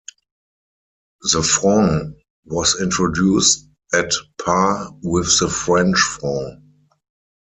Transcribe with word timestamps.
The 1.31 1.43
franc 1.43 2.15
was 2.45 2.81
introduced 2.81 3.67
at 3.93 4.11
par 4.43 4.95
with 5.03 5.37
the 5.39 5.47
French 5.47 5.99
franc. 5.99 6.59